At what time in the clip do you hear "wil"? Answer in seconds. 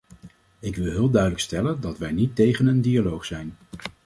0.75-0.91